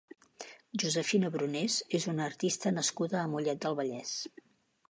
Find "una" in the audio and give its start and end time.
2.15-2.27